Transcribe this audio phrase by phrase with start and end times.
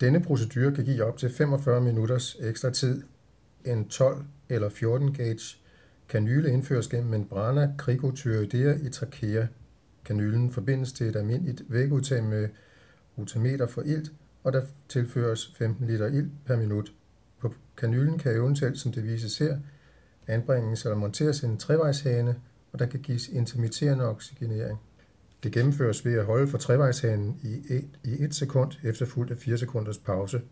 [0.00, 3.02] Denne procedure kan give op til 45 minutters ekstra tid.
[3.64, 5.56] En 12 eller 14 gauge
[6.08, 9.46] kanyle indføres gennem membrana cricothyroidea i trachea.
[10.04, 12.48] Kanylen forbindes til et almindeligt vægudtag med
[13.18, 14.12] rotameter for ilt,
[14.44, 16.92] og der tilføres 15 liter ilt per minut.
[17.40, 19.58] På kanylen kan eventuelt, som det vises her,
[20.26, 22.36] anbringes eller monteres en trevejshane,
[22.72, 24.78] og der kan gives intermitterende oxygenering.
[25.42, 27.40] Det gennemføres ved at holde for trevejshanen
[28.04, 30.42] i 1 sekund efterfulgt af 4 sekunders pause.